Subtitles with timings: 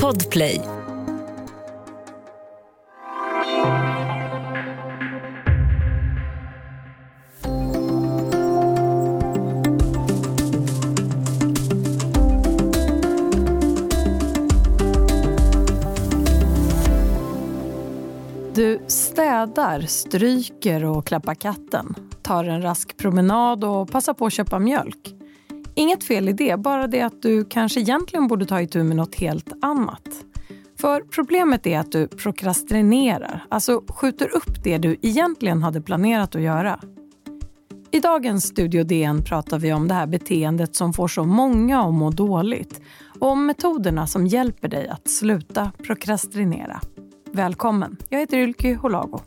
[0.00, 0.60] Podplay.
[18.54, 21.94] Du städar, stryker och klappar katten.
[22.22, 25.21] Tar en rask promenad och passar på att köpa mjölk.
[25.74, 29.14] Inget fel i det, bara det att du kanske egentligen borde ta itu med något
[29.14, 30.08] helt annat.
[30.80, 36.42] För problemet är att du prokrastinerar, alltså skjuter upp det du egentligen hade planerat att
[36.42, 36.80] göra.
[37.90, 41.94] I dagens Studio DN pratar vi om det här beteendet som får så många att
[41.94, 42.80] må dåligt
[43.20, 46.80] och om metoderna som hjälper dig att sluta prokrastinera.
[47.32, 47.96] Välkommen!
[48.08, 49.20] Jag heter Ylke Holago.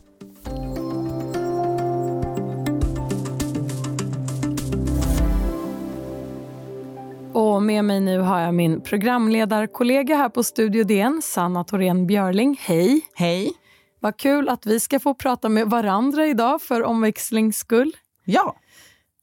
[7.36, 12.56] Och med mig nu har jag min programledarkollega här på Studio DN, Sanna Thorén Björling.
[12.60, 13.00] Hej!
[13.14, 13.52] Hej!
[14.00, 17.92] Vad kul att vi ska få prata med varandra idag för omväxlings skull.
[18.24, 18.56] Ja.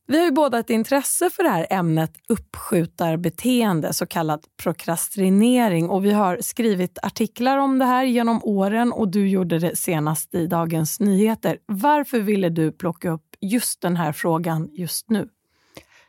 [0.08, 5.90] Vi har ju båda ett intresse för det här ämnet uppskjutarbeteende, så kallad prokrastinering.
[5.90, 10.36] Och vi har skrivit artiklar om det här genom åren och du gjorde det senast
[10.36, 11.58] i Dagens Nyheter.
[11.66, 15.30] Varför ville du plocka upp just den här frågan just nu?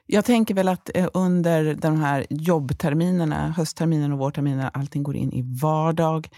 [0.06, 5.32] Jag tänker väl att eh, under de här jobbterminerna, höstterminen och vårterminen, allting går in
[5.32, 6.28] i vardag,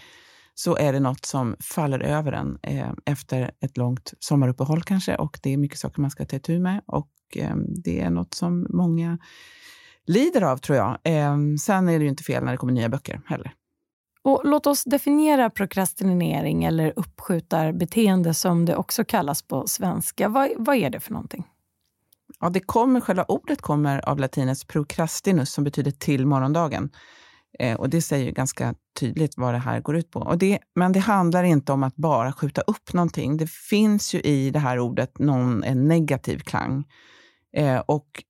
[0.53, 5.15] så är det något som faller över en eh, efter ett långt sommaruppehåll kanske.
[5.15, 6.81] Och det är mycket saker man ska ta itu med.
[6.85, 9.17] Och eh, det är något som många
[10.05, 10.97] lider av, tror jag.
[11.03, 13.53] Eh, sen är det ju inte fel när det kommer nya böcker heller.
[14.21, 20.29] Och låt oss definiera prokrastinering eller uppskjutarbeteende som det också kallas på svenska.
[20.29, 21.45] Vad, vad är det för någonting?
[22.39, 26.89] Ja, det kommer, själva ordet kommer av latinets procrastinus som betyder till morgondagen.
[27.59, 30.19] Eh, och Det säger ganska tydligt vad det här går ut på.
[30.19, 33.37] Och det, men det handlar inte om att bara skjuta upp någonting.
[33.37, 36.83] Det finns ju i det här ordet någon, en negativ klang.
[37.57, 38.23] Eh, och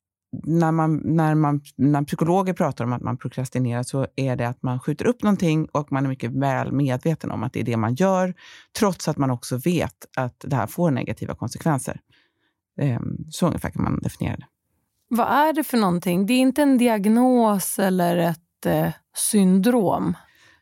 [0.44, 4.64] när, man, när, man, när psykologer pratar om att man prokrastinerar så är det att
[4.64, 7.78] man skjuter upp någonting och man är mycket väl medveten om att det är det
[7.78, 8.34] man gör,
[8.80, 12.00] trots att man också vet att det här får negativa konsekvenser.
[12.78, 13.00] Eh,
[13.30, 14.46] så ungefär kan man definiera det.
[15.10, 16.26] Vad är det för någonting?
[16.26, 20.16] Det är inte en diagnos eller ett eh, syndrom?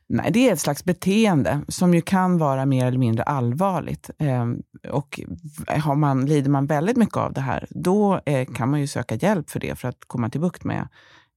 [0.08, 4.10] Nej, det är ett slags beteende som ju kan vara mer eller mindre allvarligt.
[4.18, 4.46] Eh,
[4.92, 5.20] och
[5.68, 9.16] har man, lider man väldigt mycket av det här, då eh, kan man ju söka
[9.16, 10.88] hjälp för det, för att komma till bukt med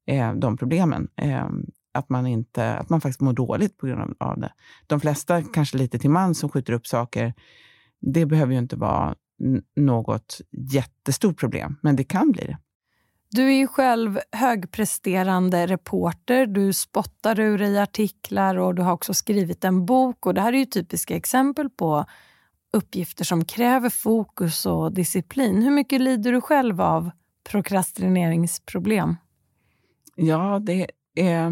[0.06, 1.08] eh, de problemen.
[1.16, 4.52] Ehm, att man, inte, att man faktiskt mår dåligt på grund av det.
[4.86, 7.34] De flesta, kanske lite till man, som skjuter upp saker,
[8.00, 9.14] det behöver ju inte vara
[9.76, 12.58] något jättestort problem, men det kan bli det.
[13.30, 16.46] Du är ju själv högpresterande reporter.
[16.46, 20.26] Du spottar ur i artiklar och du har också skrivit en bok.
[20.26, 22.04] Och Det här är ju typiska exempel på
[22.72, 25.62] uppgifter som kräver fokus och disciplin.
[25.62, 27.10] Hur mycket lider du själv av
[27.50, 29.16] prokrastineringsproblem?
[30.14, 31.50] Ja, det är,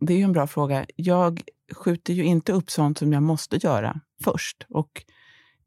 [0.00, 0.86] det är ju en bra fråga.
[0.96, 4.66] Jag skjuter ju inte upp sånt som jag måste göra först.
[4.68, 5.04] Och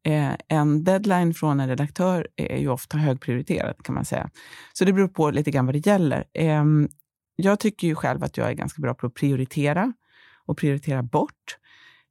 [0.07, 4.29] Eh, en deadline från en redaktör är ju ofta högprioriterad kan man säga.
[4.73, 6.23] Så det beror på lite grann vad det gäller.
[6.33, 6.89] Ehm,
[7.35, 9.93] jag tycker ju själv att jag är ganska bra på att prioritera
[10.45, 11.57] och prioritera bort.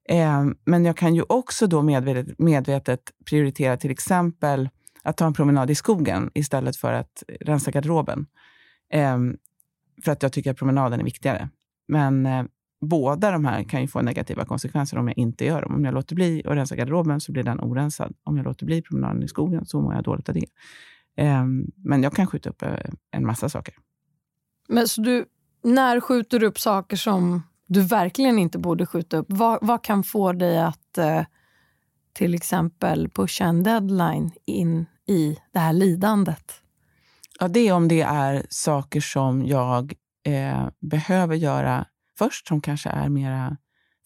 [0.09, 4.69] Ehm, men jag kan ju också då medvetet, medvetet prioritera till exempel
[5.03, 8.27] att ta en promenad i skogen istället för att rensa garderoben.
[8.93, 9.37] Ehm,
[10.05, 11.49] för att jag tycker att promenaden är viktigare.
[11.89, 12.45] Men eh,
[12.81, 15.75] båda de här kan ju få negativa konsekvenser om jag inte gör dem.
[15.75, 18.14] Om jag låter bli att rensa garderoben så blir den orensad.
[18.25, 20.47] Om jag låter bli promenaden i skogen så mår jag dåligt av det.
[21.22, 22.69] Um, men jag kan skjuta upp uh,
[23.10, 23.75] en massa saker.
[24.69, 25.25] Men så du,
[25.64, 29.26] när skjuter du upp saker som du verkligen inte borde skjuta upp?
[29.28, 31.22] Vad, vad kan få dig att uh,
[32.12, 36.53] till exempel pusha en deadline in i det här lidandet?
[37.41, 39.94] Ja, det är om det är saker som jag
[40.26, 41.87] eh, behöver göra
[42.19, 43.56] först, som kanske är mera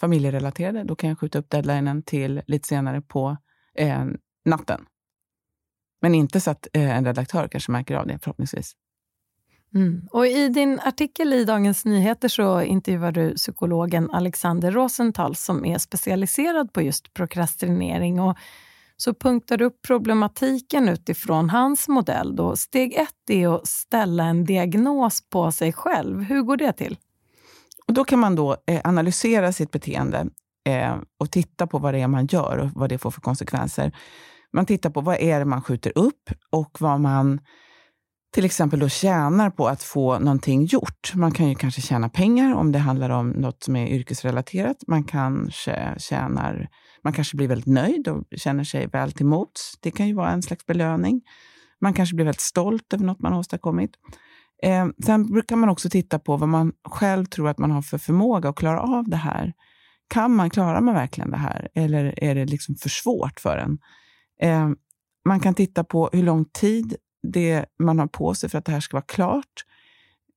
[0.01, 0.85] familjerelaterade.
[0.85, 3.37] Då kan jag skjuta upp deadlinen till lite senare på
[3.75, 4.05] eh,
[4.45, 4.87] natten.
[6.01, 8.77] Men inte så att eh, en redaktör kanske märker av det, förhoppningsvis.
[9.75, 10.09] Mm.
[10.11, 15.79] Och I din artikel i Dagens Nyheter så intervjuar du psykologen Alexander Rosenthal som är
[15.79, 18.21] specialiserad på just prokrastinering.
[18.21, 18.39] Och
[18.97, 22.37] så punktar du upp problematiken utifrån hans modell.
[22.37, 22.57] Då.
[22.57, 26.23] Steg ett är att ställa en diagnos på sig själv.
[26.23, 26.99] Hur går det till?
[27.91, 30.27] Och då kan man då eh, analysera sitt beteende
[30.67, 33.93] eh, och titta på vad det är man gör och vad det får för konsekvenser.
[34.53, 37.41] Man tittar på vad är det man skjuter upp och vad man
[38.35, 41.15] till exempel då tjänar på att få någonting gjort.
[41.15, 44.77] Man kan ju kanske tjäna pengar om det handlar om något som är yrkesrelaterat.
[44.87, 46.69] Man kanske tjänar,
[47.05, 49.75] man kanske blir väldigt nöjd och känner sig väl till mots.
[49.81, 51.23] Det kan ju vara en slags belöning.
[51.81, 53.91] Man kanske blir väldigt stolt över något man har åstadkommit.
[54.63, 57.99] Eh, sen brukar man också titta på vad man själv tror att man har för
[57.99, 59.53] förmåga att klara av det här.
[60.09, 61.69] Kan man, klarar man verkligen det här?
[61.75, 63.79] Eller är det liksom för svårt för en?
[64.43, 64.69] Eh,
[65.25, 68.73] man kan titta på hur lång tid det man har på sig för att det
[68.73, 69.65] här ska vara klart.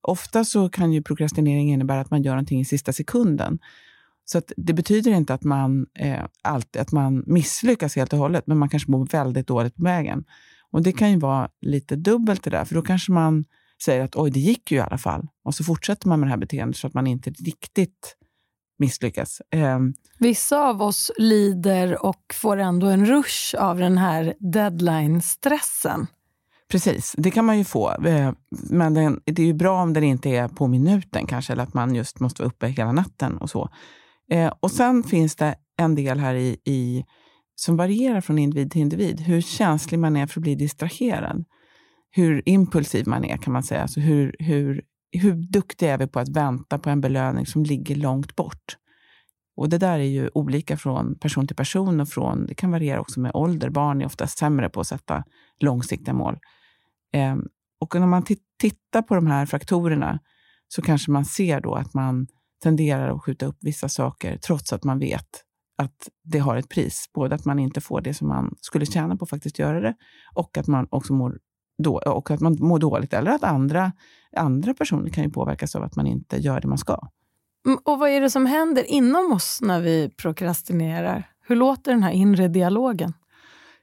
[0.01, 3.59] Ofta så kan ju prokrastinering innebära att man gör någonting i sista sekunden.
[4.25, 8.57] Så det betyder inte att man, eh, alltid, att man misslyckas helt och hållet, men
[8.57, 10.23] man kanske mår väldigt dåligt på vägen.
[10.71, 13.45] Och Det kan ju vara lite dubbelt det där, för då kanske man
[13.83, 15.27] säger att oj, det gick ju i alla fall.
[15.43, 18.15] Och så fortsätter man med det här beteendet så att man inte riktigt
[18.79, 19.41] misslyckas.
[19.51, 19.79] Eh,
[20.19, 26.07] Vissa av oss lider och får ändå en rush av den här deadline-stressen.
[26.71, 27.91] Precis, det kan man ju få.
[28.05, 28.31] Eh,
[28.69, 31.73] men den, det är ju bra om den inte är på minuten kanske, eller att
[31.73, 33.69] man just måste vara uppe hela natten och så.
[34.31, 37.05] Eh, och sen finns det en del här i, i,
[37.55, 39.19] som varierar från individ till individ.
[39.19, 41.45] Hur känslig man är för att bli distraherad.
[42.15, 43.81] Hur impulsiv man är kan man säga.
[43.81, 44.81] Alltså hur, hur,
[45.11, 48.77] hur duktiga är vi på att vänta på en belöning som ligger långt bort?
[49.55, 53.01] Och Det där är ju olika från person till person och från, det kan variera
[53.01, 53.69] också med ålder.
[53.69, 55.23] Barn är ofta sämre på att sätta
[55.59, 56.37] långsiktiga mål.
[57.13, 57.35] Eh,
[57.79, 58.23] och när man
[58.59, 60.19] tittar på de här faktorerna
[60.67, 62.27] så kanske man ser då att man
[62.63, 65.43] tenderar att skjuta upp vissa saker trots att man vet
[65.77, 67.09] att det har ett pris.
[67.13, 69.95] Både att man inte får det som man skulle tjäna på att faktiskt göra det
[70.35, 71.39] och att man också mår,
[71.83, 73.13] då, och att man mår dåligt.
[73.13, 73.91] Eller att andra,
[74.37, 76.99] andra personer kan ju påverkas av att man inte gör det man ska.
[77.65, 81.29] Mm, och vad är det som händer inom oss när vi prokrastinerar?
[81.47, 83.13] Hur låter den här inre dialogen?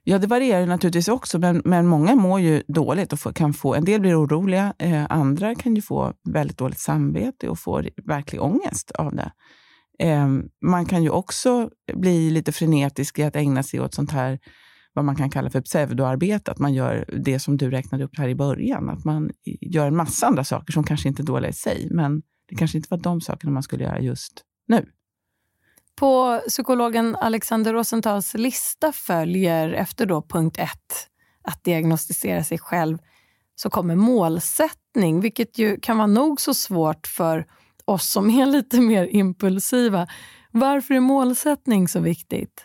[0.05, 3.12] Ja, det varierar naturligtvis också, men, men många mår ju dåligt.
[3.12, 6.79] och får, kan få, En del blir oroliga, eh, andra kan ju få väldigt dåligt
[6.79, 9.32] samvete och få verklig ångest av det.
[9.99, 10.29] Eh,
[10.64, 14.38] man kan ju också bli lite frenetisk i att ägna sig åt sånt här
[14.93, 18.29] vad man kan kalla för pseudoarbete, att man gör det som du räknade upp här
[18.29, 18.91] i början.
[18.91, 22.23] Att man gör en massa andra saker som kanske inte är dåliga i sig, men
[22.49, 24.87] det kanske inte var de sakerna man skulle göra just nu.
[25.97, 31.09] På psykologen Alexander Rosentals lista följer efter då punkt ett,
[31.43, 32.99] att diagnostisera sig själv,
[33.55, 37.47] så kommer målsättning, vilket ju kan vara nog så svårt för
[37.85, 40.07] oss som är lite mer impulsiva.
[40.53, 42.65] Varför är målsättning så viktigt?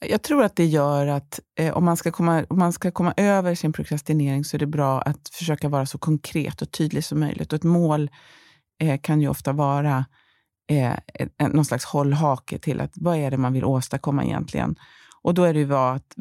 [0.00, 3.14] Jag tror att det gör att eh, om, man ska komma, om man ska komma
[3.16, 7.20] över sin prokrastinering så är det bra att försöka vara så konkret och tydlig som
[7.20, 7.52] möjligt.
[7.52, 8.10] Och ett mål
[8.82, 10.04] eh, kan ju ofta vara
[10.70, 10.94] eh,
[11.48, 14.76] någon slags hållhake till att vad är det man vill åstadkomma egentligen.
[15.22, 15.66] Och då är det ju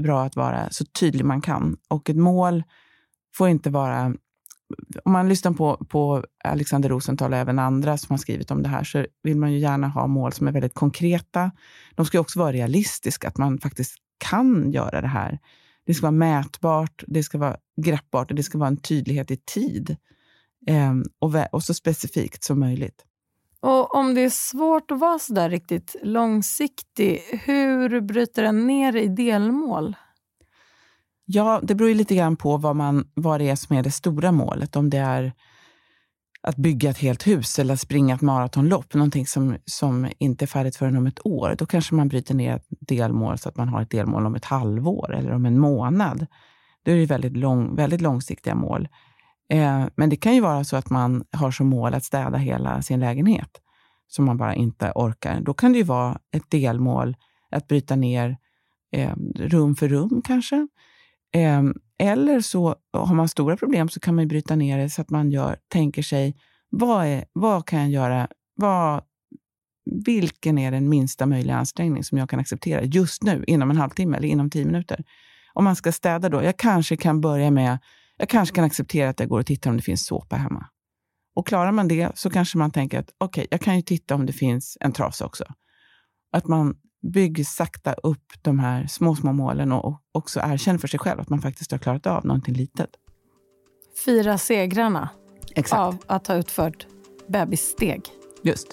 [0.04, 1.78] bra att vara så tydlig man kan.
[1.90, 2.64] Och ett mål
[3.38, 4.14] får inte vara...
[5.04, 8.70] Om man lyssnar på, på Alexander Rosenthal och även andra som har skrivit om det
[8.70, 11.52] här så vill man ju gärna ha mål som är väldigt konkreta.
[11.96, 15.40] De ska också vara realistiska, att man faktiskt kan göra det här.
[15.86, 19.38] Det ska vara mätbart, det ska vara greppbart och det ska vara en tydlighet i
[19.38, 19.96] tid.
[20.68, 23.06] Eh, och, och så specifikt som möjligt.
[23.60, 28.96] Och om det är svårt att vara så där riktigt långsiktig, hur bryter den ner
[28.96, 29.96] i delmål?
[31.26, 33.92] Ja, det beror ju lite grann på vad, man, vad det är som är det
[33.92, 34.76] stora målet.
[34.76, 35.34] Om det är
[36.42, 40.76] att bygga ett helt hus eller springa ett maratonlopp, någonting som, som inte är färdigt
[40.76, 43.82] förrän om ett år, då kanske man bryter ner ett delmål så att man har
[43.82, 46.26] ett delmål om ett halvår eller om en månad.
[46.84, 48.88] Då är det väldigt, lång, väldigt långsiktiga mål.
[49.50, 52.82] Eh, men det kan ju vara så att man har som mål att städa hela
[52.82, 53.62] sin lägenhet,
[54.08, 55.42] som man bara inte orkar.
[55.42, 57.16] Då kan det ju vara ett delmål
[57.52, 58.38] att bryta ner
[58.92, 60.68] eh, rum för rum kanske.
[61.36, 65.10] Ehm, eller så har man stora problem så kan man bryta ner det så att
[65.10, 66.36] man gör, tänker sig,
[66.70, 68.28] vad, är, vad kan jag göra?
[68.56, 69.04] Vad,
[70.06, 74.18] vilken är den minsta möjliga ansträngning som jag kan acceptera just nu, inom en halvtimme
[74.18, 75.04] eller inom tio minuter?
[75.54, 77.78] Om man ska städa då, jag kanske kan börja med
[78.18, 80.66] jag kanske kan acceptera att jag går och tittar om det finns såpa hemma.
[81.36, 84.16] Och klarar man det så kanske man tänker att okej, okay, jag kan ju titta
[84.16, 85.46] om det finns en trasa också.
[86.32, 86.76] Att man
[87.12, 91.30] bygger sakta upp de här små, små målen och också erkänner för sig själv att
[91.30, 92.90] man faktiskt har klarat av någonting litet.
[94.06, 95.10] Fira segrarna
[95.56, 95.80] Exakt.
[95.80, 96.88] av att ha utfört
[97.28, 98.02] bebissteg.
[98.44, 98.68] Just.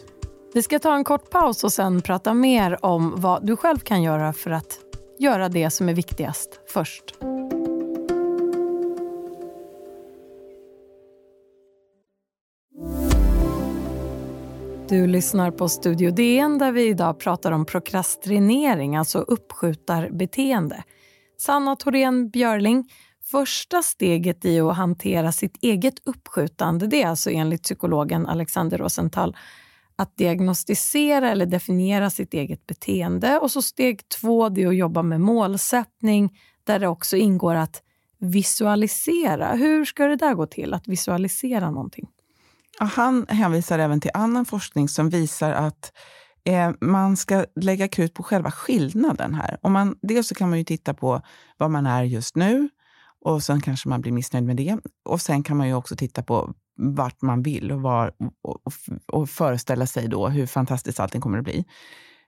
[0.55, 4.03] Vi ska ta en kort paus och sen prata mer om vad du själv kan
[4.03, 4.79] göra för att
[5.19, 7.15] göra det som är viktigast först.
[14.93, 20.85] Du lyssnar på Studio DN där vi idag pratar om prokrastinering, alltså uppskjutarbeteende.
[21.39, 22.91] Sanna Thorén Björling,
[23.25, 29.37] första steget i att hantera sitt eget uppskjutande, det är alltså enligt psykologen Alexander Rosenthal
[29.97, 33.39] att diagnostisera eller definiera sitt eget beteende.
[33.39, 37.83] Och så steg två, det är att jobba med målsättning där det också ingår att
[38.19, 39.55] visualisera.
[39.55, 42.09] Hur ska det där gå till, att visualisera någonting?
[42.79, 45.93] Han hänvisar även till annan forskning som visar att
[46.45, 49.59] eh, man ska lägga krut på själva skillnaden här.
[49.63, 51.23] Om man, dels så kan man ju titta på
[51.59, 52.69] vad man är just nu
[53.25, 54.79] och sen kanske man blir missnöjd med det.
[55.05, 58.13] Och sen kan man ju också titta på vart man vill och, var,
[58.43, 58.73] och, och,
[59.07, 61.65] och föreställa sig då hur fantastiskt allting kommer att bli.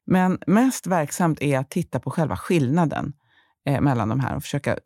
[0.06, 3.12] Men mest verksamt är att titta på själva skillnaden
[3.66, 4.78] eh, mellan de här och försöka,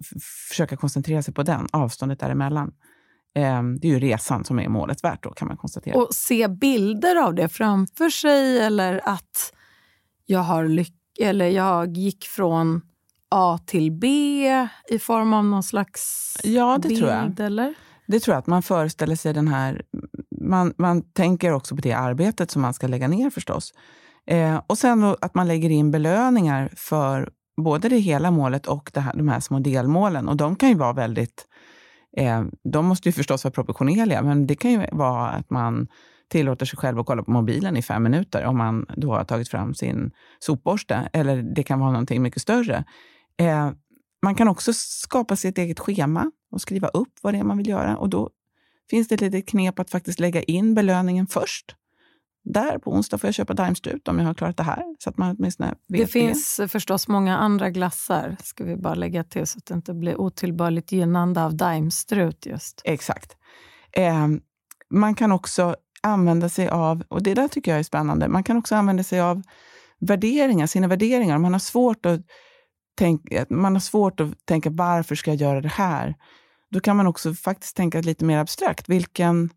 [0.49, 2.73] försöka koncentrera sig på den, avståndet däremellan.
[3.37, 5.99] Eh, det är ju resan som är målet värt då, kan man konstatera.
[5.99, 9.53] Och se bilder av det framför sig eller att
[10.27, 12.81] jag har lyck eller jag gick från
[13.31, 14.09] A till B
[14.89, 17.01] i form av någon slags ja, det bild?
[17.01, 17.41] Tror jag.
[17.41, 17.75] Eller?
[18.07, 19.83] Det tror jag, att man föreställer sig den här...
[20.41, 23.75] Man, man tänker också på det arbetet som man ska lägga ner förstås.
[24.27, 27.31] Eh, och sen att man lägger in belöningar för
[27.63, 30.29] både det hela målet och det här, de här små delmålen.
[30.29, 31.47] Och de kan ju vara väldigt...
[32.17, 35.89] Eh, de måste ju förstås vara proportionerliga, men det kan ju vara att man
[36.29, 39.49] tillåter sig själv att kolla på mobilen i fem minuter om man då har tagit
[39.49, 41.09] fram sin sopborste.
[41.13, 42.85] Eller det kan vara någonting mycket större.
[43.37, 43.71] Eh,
[44.23, 47.69] man kan också skapa sitt eget schema och skriva upp vad det är man vill
[47.69, 47.97] göra.
[47.97, 48.31] Och då
[48.91, 51.77] finns det ett litet knep att faktiskt lägga in belöningen först.
[52.53, 54.83] Där på onsdag får jag köpa Daimstrut om jag har klarat det här.
[54.99, 56.69] Så att man åtminstone vet det finns det.
[56.69, 60.93] förstås många andra glassar, ska vi bara lägga till så att det inte blir otillbörligt
[60.93, 62.83] gynnande av Daimstrut just.
[62.85, 63.37] Exakt.
[63.93, 64.27] Eh,
[64.91, 68.57] man kan också använda sig av, och det där tycker jag är spännande, man kan
[68.57, 69.43] också använda sig av
[70.01, 71.39] värderingar, sina värderingar.
[71.39, 72.21] Man har svårt att
[72.99, 76.15] tänk, man har svårt att tänka varför ska jag göra det här?
[76.71, 78.89] Då kan man också faktiskt tänka lite mer abstrakt.
[78.89, 79.51] Vilken,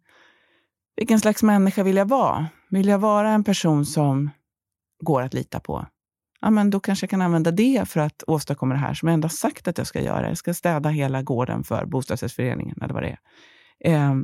[0.95, 2.47] vilken slags människa vill jag vara?
[2.71, 4.29] Vill jag vara en person som
[5.03, 5.85] går att lita på?
[6.41, 9.13] Ja, men då kanske jag kan använda det för att åstadkomma det här som jag
[9.13, 10.27] ändå sagt att jag ska göra.
[10.27, 13.17] Jag ska städa hela gården för bostadsrättsföreningen eller vad det
[13.79, 13.93] är.
[13.93, 14.15] Eh,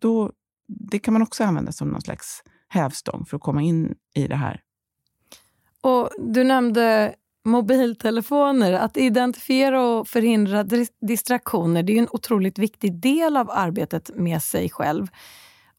[0.00, 0.32] då,
[0.68, 4.36] det kan man också använda som någon slags hävstång för att komma in i det
[4.36, 4.60] här.
[5.80, 7.14] Och Du nämnde
[7.44, 8.72] mobiltelefoner.
[8.72, 10.64] Att identifiera och förhindra
[11.00, 15.06] distraktioner det är en otroligt viktig del av arbetet med sig själv.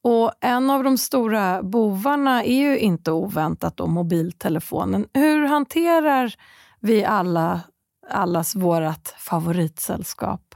[0.03, 5.08] Och En av de stora bovarna är ju inte oväntat då mobiltelefonen.
[5.13, 6.36] Hur hanterar
[6.79, 7.62] vi alla
[8.10, 10.55] allas vårt favoritsällskap?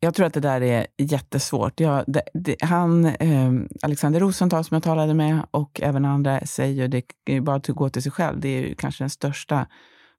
[0.00, 1.80] Jag tror att det där är jättesvårt.
[1.80, 6.88] Jag, det, det, han, eh, Alexander Rosenthal som jag talade med och även andra säger
[6.88, 8.40] det är bara att gå till sig själv.
[8.40, 9.66] Det är kanske den största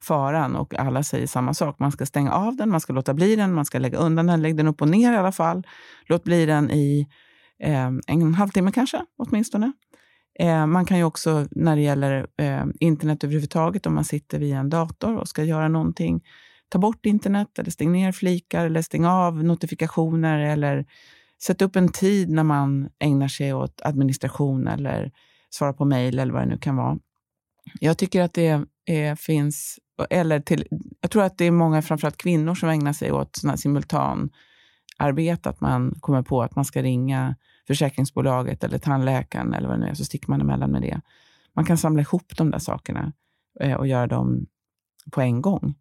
[0.03, 1.79] faran och alla säger samma sak.
[1.79, 4.41] Man ska stänga av den, man ska låta bli den, man ska lägga undan den,
[4.41, 5.67] lägg den upp och ner i alla fall.
[6.05, 7.07] Låt bli den i
[7.59, 9.71] Ehm, en halvtimme kanske, åtminstone.
[10.39, 14.53] Eh, man kan ju också, när det gäller eh, internet överhuvudtaget, om man sitter vid
[14.53, 16.23] en dator och ska göra någonting,
[16.69, 20.85] ta bort internet eller stäng ner flikar eller stäng av notifikationer eller
[21.43, 25.11] sätt upp en tid när man ägnar sig åt administration eller
[25.49, 26.99] svarar på mejl eller vad det nu kan vara.
[27.79, 29.79] Jag tycker att det är, finns,
[30.09, 30.67] eller till,
[31.01, 33.57] jag tror att det är många, framförallt kvinnor, som ägnar sig åt såna
[34.97, 37.35] arbete att man kommer på att man ska ringa
[37.67, 41.01] försäkringsbolaget eller tandläkaren eller vad det nu är, så sticker man emellan med det.
[41.53, 43.13] Man kan samla ihop de där sakerna
[43.59, 44.45] eh, och göra dem
[45.11, 45.75] på en gång.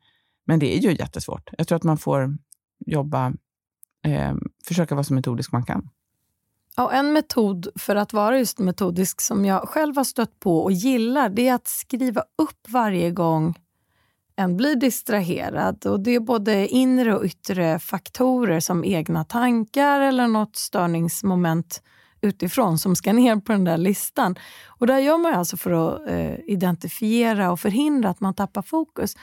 [0.45, 1.51] Men det är ju jättesvårt.
[1.59, 2.39] Jag tror att man får
[2.87, 3.33] jobba,
[4.05, 5.89] eh, försöka vara så metodisk man kan.
[6.77, 10.73] Ja, en metod för att vara just metodisk som jag själv har stött på och
[10.73, 13.55] gillar, det är att skriva upp varje gång
[14.37, 15.87] en blir distraherad.
[15.87, 21.83] Och Det är både inre och yttre faktorer som egna tankar eller något störningsmoment
[22.21, 24.37] utifrån som ska ner på den där listan.
[24.67, 29.17] Och Det gör man alltså för att eh, identifiera och förhindra att man tappar fokus.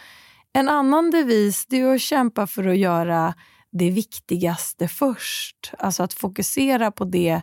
[0.53, 3.33] En annan devis det är att kämpa för att göra
[3.71, 5.73] det viktigaste först.
[5.77, 7.41] Alltså att fokusera på det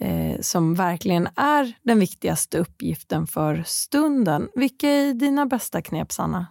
[0.00, 4.48] eh, som verkligen är den viktigaste uppgiften för stunden.
[4.54, 6.46] Vilka är dina bästa knep, Sanna?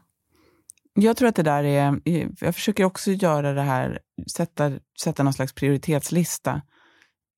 [1.00, 2.02] Jag tror att det där är...
[2.06, 4.00] Eh, jag försöker också göra det här,
[4.32, 4.72] sätta,
[5.04, 6.62] sätta någon slags prioritetslista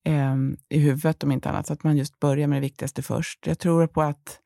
[0.05, 0.35] eh,
[0.69, 3.47] i huvudet om inte annat, så att man just börjar med det viktigaste först.
[3.47, 4.39] Jag tror, på att,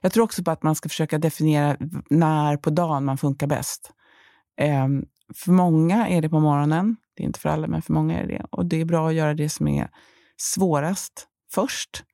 [0.00, 1.76] jag tror också på att man ska försöka definiera
[2.10, 3.90] när på dagen man funkar bäst.
[4.60, 4.86] Eh,
[5.34, 6.96] för många är det på morgonen.
[7.16, 8.46] Det är inte för alla, men för många är det det.
[8.50, 9.90] Och det är bra att göra det som är
[10.36, 12.04] svårast först.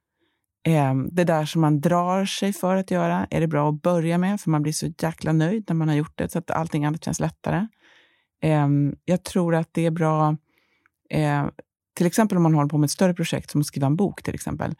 [0.64, 4.18] Ehm, det där som man drar sig för att göra är det bra att börja
[4.18, 6.84] med, för man blir så jäkla nöjd när man har gjort det, så att allting
[6.84, 7.66] annat känns lättare.
[8.42, 10.36] Ehm, jag tror att det är bra,
[11.10, 11.46] eh,
[11.94, 14.22] till exempel om man håller på med ett större projekt som att skriva en bok
[14.22, 14.74] till exempel.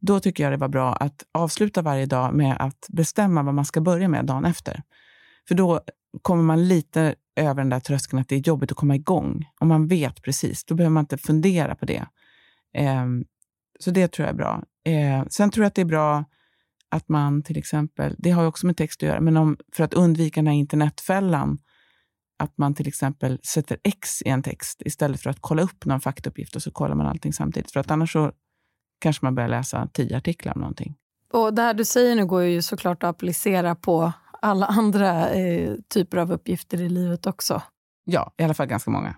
[0.00, 3.64] Då tycker jag det var bra att avsluta varje dag med att bestämma vad man
[3.64, 4.82] ska börja med dagen efter.
[5.48, 5.80] För då
[6.22, 9.50] kommer man lite över den där tröskeln att det är jobbigt att komma igång.
[9.58, 12.06] Om man vet precis, då behöver man inte fundera på det.
[12.74, 13.24] Ehm,
[13.78, 14.62] så det tror jag är bra.
[14.84, 16.24] Eh, sen tror jag att det är bra
[16.90, 19.84] att man till exempel, det har ju också med text att göra, men om, för
[19.84, 21.58] att undvika den här internetfällan,
[22.38, 26.00] att man till exempel sätter X i en text istället för att kolla upp någon
[26.00, 27.72] faktauppgift och så kollar man allting samtidigt.
[27.72, 28.32] För att annars så
[29.00, 30.94] kanske man börjar läsa tio artiklar om någonting.
[31.32, 35.74] Och det här du säger nu går ju såklart att applicera på alla andra eh,
[35.94, 37.62] typer av uppgifter i livet också.
[38.04, 39.16] Ja, i alla fall ganska många.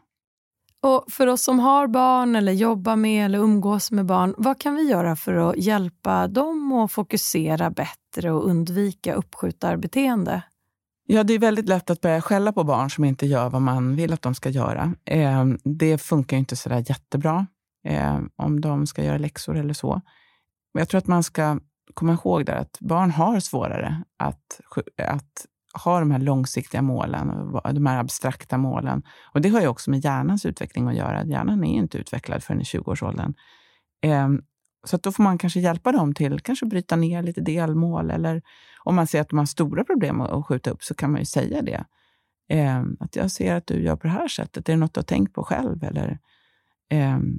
[0.83, 4.75] Och för oss som har barn eller jobbar med eller umgås med barn, vad kan
[4.75, 10.43] vi göra för att hjälpa dem att fokusera bättre och undvika uppskjutarbeteende?
[11.07, 13.97] Ja, det är väldigt lätt att börja skälla på barn som inte gör vad man
[13.97, 14.95] vill att de ska göra.
[15.05, 17.47] Eh, det funkar inte så där jättebra
[17.85, 20.01] eh, om de ska göra läxor eller så.
[20.75, 21.59] Men jag tror att man ska
[21.95, 24.61] komma ihåg där att barn har svårare att,
[24.97, 29.03] att ha de här långsiktiga målen, de här abstrakta målen.
[29.33, 31.25] Och det har ju också med hjärnans utveckling att göra.
[31.25, 33.35] Hjärnan är inte utvecklad förrän i 20-årsåldern.
[34.03, 34.43] Ehm,
[34.85, 38.11] så att då får man kanske hjälpa dem till kanske bryta ner lite delmål.
[38.11, 38.43] Eller
[38.85, 41.25] om man ser att de har stora problem att skjuta upp så kan man ju
[41.25, 41.85] säga det.
[42.49, 44.69] Ehm, att jag ser att du gör på det här sättet.
[44.69, 45.85] Är det något du har tänkt på själv?
[45.85, 46.19] Eller,
[46.91, 47.39] ehm,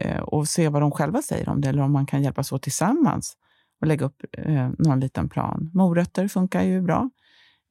[0.00, 1.68] eh, och se vad de själva säger om det.
[1.68, 3.36] Eller om man kan hjälpas åt tillsammans
[3.80, 5.70] och lägga upp eh, någon liten plan.
[5.74, 7.10] Morötter funkar ju bra.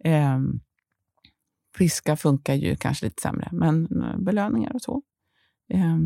[0.04, 0.40] Eh,
[1.78, 5.02] piska funkar ju kanske lite sämre, men eh, belöningar och så.
[5.74, 5.98] Eh,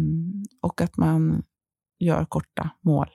[0.62, 1.44] och att man
[2.00, 3.08] gör korta mål.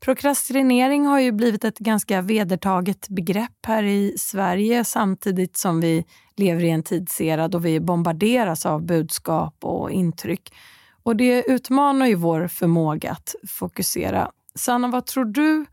[0.00, 6.04] Prokrastinering har ju blivit ett ganska vedertaget begrepp här i Sverige samtidigt som vi
[6.36, 10.54] lever i en tidsera då vi bombarderas av budskap och intryck.
[11.02, 14.30] Och det utmanar ju vår förmåga att fokusera.
[14.54, 15.66] Sanna, vad tror du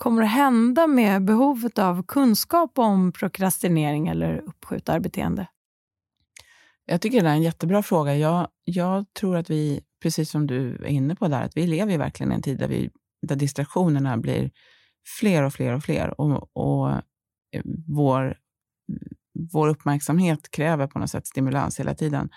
[0.00, 5.46] kommer att hända med behovet av kunskap om prokrastinering eller uppskjutarbeteende?
[6.84, 8.16] Jag tycker det är en jättebra fråga.
[8.16, 11.98] Jag, jag tror att vi, precis som du är inne på där, att vi lever
[11.98, 12.90] verkligen i en tid där, vi,
[13.26, 14.50] där distraktionerna blir
[15.20, 16.20] fler och fler och fler.
[16.20, 18.36] Och, och eh, vår,
[19.52, 22.30] vår uppmärksamhet kräver på något sätt stimulans hela tiden.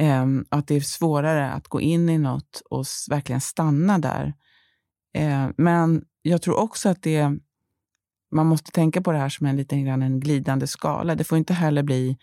[0.00, 4.34] Um, att det är svårare att gå in i något och verkligen stanna där.
[5.18, 7.30] Uh, men jag tror också att det,
[8.32, 11.14] man måste tänka på det här som en liten grann en glidande skala.
[11.14, 12.18] Det får inte heller bli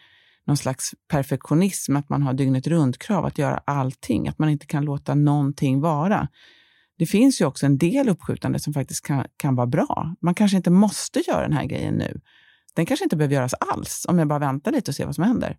[0.45, 4.85] någon slags perfektionism, att man har dygnet runt-krav att göra allting, att man inte kan
[4.85, 6.27] låta någonting vara.
[6.97, 10.15] Det finns ju också en del uppskjutande som faktiskt kan, kan vara bra.
[10.21, 12.21] Man kanske inte måste göra den här grejen nu.
[12.75, 15.23] Den kanske inte behöver göras alls, om jag bara väntar lite och ser vad som
[15.23, 15.57] händer.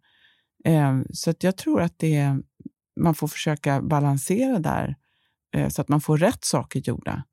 [0.64, 2.36] Eh, så att jag tror att det,
[3.00, 4.96] man får försöka balansera där,
[5.56, 7.24] eh, så att man får rätt saker gjorda.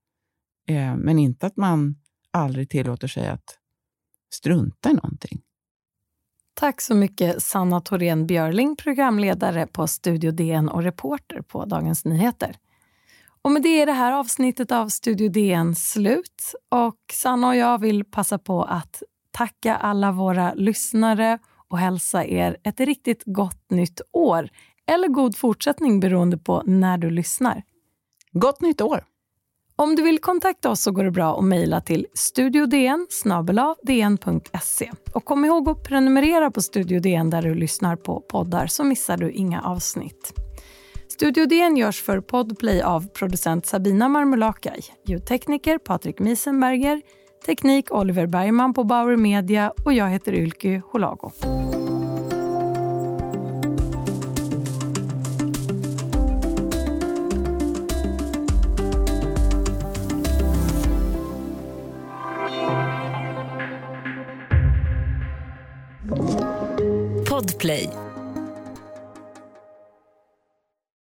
[0.67, 1.95] Eh, men inte att man
[2.31, 3.57] aldrig tillåter sig att
[4.33, 5.41] strunta i någonting.
[6.53, 12.55] Tack så mycket Sanna Thorén Björling, programledare på Studio DN och reporter på Dagens Nyheter.
[13.41, 16.53] Och med det är det här avsnittet av Studio DN slut.
[16.69, 22.57] Och Sanna och jag vill passa på att tacka alla våra lyssnare och hälsa er
[22.63, 24.49] ett riktigt gott nytt år.
[24.85, 27.63] Eller god fortsättning beroende på när du lyssnar.
[28.31, 29.03] Gott nytt år!
[29.81, 33.07] Om du vill kontakta oss så går det bra att mejla till studiodn
[33.83, 34.91] dn.se.
[35.13, 39.17] Och kom ihåg att prenumerera på Studio DN där du lyssnar på poddar så missar
[39.17, 40.33] du inga avsnitt.
[41.07, 47.01] Studio DN görs för Podplay av producent Sabina Marmulakai, ljudtekniker Patrik Miesenberger,
[47.45, 51.31] teknik Oliver Bergman på Bauer Media och jag heter Ylky Holago.
[67.61, 68.00] Podplay